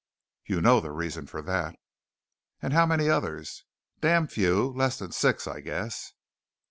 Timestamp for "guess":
5.65-6.13